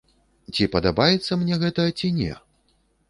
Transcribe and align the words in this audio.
Ці 0.53 0.67
падабаецца 0.75 1.37
мне 1.41 1.55
гэта 1.65 1.85
ці 2.01 2.11
не? 2.21 2.33